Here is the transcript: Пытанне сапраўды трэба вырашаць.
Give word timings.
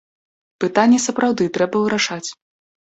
Пытанне 0.65 0.99
сапраўды 1.07 1.43
трэба 1.59 1.77
вырашаць. 1.87 2.25